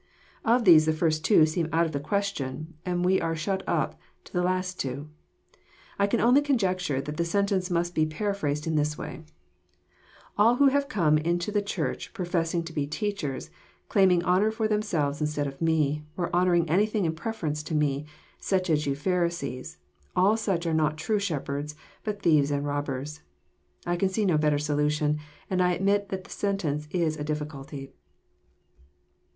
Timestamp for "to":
4.23-4.33, 12.63-12.73, 17.61-17.75